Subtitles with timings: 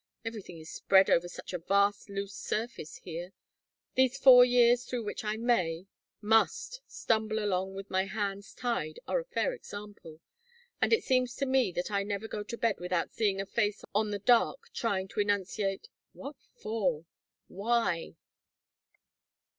[0.25, 3.33] Everything is spread over such a vast loose surface here.
[3.93, 5.85] These four years through which I may
[6.21, 10.19] must stumble along with my hands tied, are a fair example.
[10.81, 13.85] And it seems to me that I never go to bed without seeing a face
[13.93, 17.05] on the dark trying to enunciate: 'What for?'
[17.47, 18.15] 'Why?'"